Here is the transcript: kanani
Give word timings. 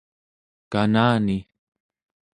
kanani 0.71 1.37